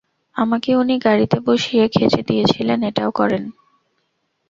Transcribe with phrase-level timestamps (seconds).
[0.35, 3.43] আমাকে উনি গাড়িতে বসিয়ে খেচে দিয়েছিলেন, এটাও কারন।